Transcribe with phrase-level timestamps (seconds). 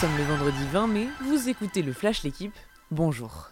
[0.00, 2.54] sommes le vendredi 20 mai, vous écoutez le Flash L'équipe,
[2.90, 3.50] bonjour.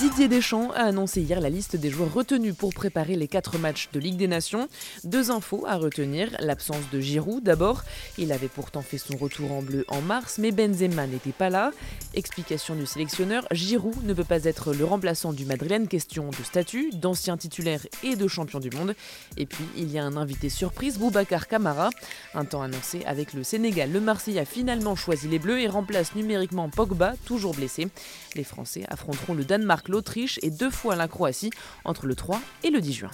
[0.00, 3.88] Didier Deschamps a annoncé hier la liste des joueurs retenus pour préparer les quatre matchs
[3.92, 4.68] de Ligue des Nations.
[5.04, 7.84] Deux infos à retenir, l'absence de Giroud d'abord.
[8.18, 11.70] Il avait pourtant fait son retour en bleu en mars, mais Benzema n'était pas là.
[12.14, 16.90] Explication du sélectionneur, Giroud ne peut pas être le remplaçant du Madrilène, question de statut,
[16.92, 18.96] d'ancien titulaire et de champion du monde.
[19.36, 21.90] Et puis, il y a un invité surprise, Boubacar Camara.
[22.34, 26.16] Un temps annoncé avec le Sénégal, le Marseille a finalement choisi les Bleus et remplace
[26.16, 27.86] numériquement Pogba, toujours blessé.
[28.34, 31.50] Les Français affronteront le Danemark l'Autriche et deux fois la Croatie
[31.84, 33.10] entre le 3 et le 10 juin.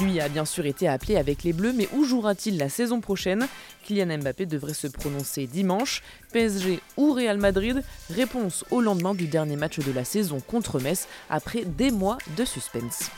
[0.00, 3.48] Lui a bien sûr été appelé avec les Bleus, mais où jouera-t-il la saison prochaine?
[3.84, 6.02] Kylian Mbappé devrait se prononcer dimanche.
[6.32, 7.82] PSG ou Real Madrid?
[8.10, 12.44] Réponse au lendemain du dernier match de la saison contre Metz, après des mois de
[12.44, 13.10] suspense.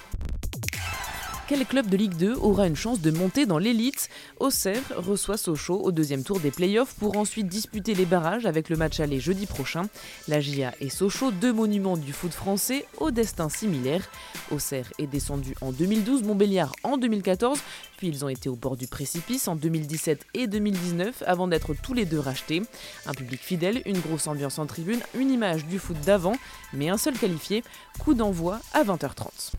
[1.49, 5.81] Quel club de Ligue 2 aura une chance de monter dans l'élite Auxerre reçoit Sochaux
[5.81, 9.47] au deuxième tour des playoffs pour ensuite disputer les barrages avec le match aller jeudi
[9.47, 9.89] prochain.
[10.29, 14.11] La GIA et Sochaux, deux monuments du foot français au destin similaire.
[14.51, 17.59] Auxerre est descendu en 2012, Montbéliard en 2014,
[17.97, 21.95] puis ils ont été au bord du précipice en 2017 et 2019 avant d'être tous
[21.95, 22.61] les deux rachetés.
[23.07, 26.37] Un public fidèle, une grosse ambiance en tribune, une image du foot d'avant,
[26.75, 27.65] mais un seul qualifié,
[27.99, 29.55] coup d'envoi à 20h30.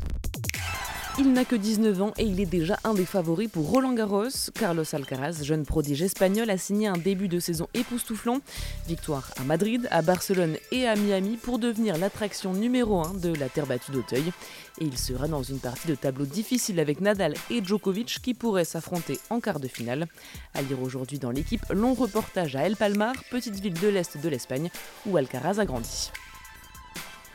[1.21, 4.29] Il n'a que 19 ans et il est déjà un des favoris pour Roland Garros.
[4.55, 8.39] Carlos Alcaraz, jeune prodige espagnol, a signé un début de saison époustouflant.
[8.87, 13.49] Victoire à Madrid, à Barcelone et à Miami pour devenir l'attraction numéro 1 de la
[13.49, 14.31] terre battue d'Auteuil.
[14.79, 18.63] Et il sera dans une partie de tableau difficile avec Nadal et Djokovic qui pourraient
[18.63, 20.07] s'affronter en quart de finale.
[20.53, 24.29] À lire aujourd'hui dans l'équipe, long reportage à El Palmar, petite ville de l'Est de
[24.29, 24.69] l'Espagne,
[25.05, 26.11] où Alcaraz a grandi.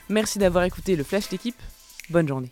[0.09, 1.61] Merci d'avoir écouté le Flash d'équipe.
[2.09, 2.51] Bonne journée.